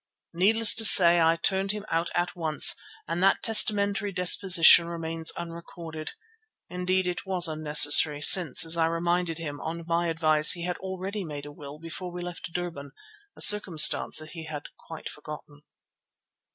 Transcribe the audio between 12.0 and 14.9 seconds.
we left Durban, a circumstance that he had